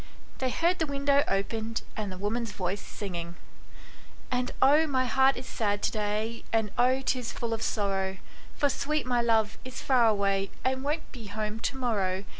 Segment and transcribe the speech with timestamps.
[0.39, 3.35] They heard the window opened and the woman's voice singing:"
[4.31, 8.17] And oh, my heart is sad to day, And oh, 'tis full of sorrow,
[8.55, 12.23] For sweet my love is far away, And won't be home to morrow.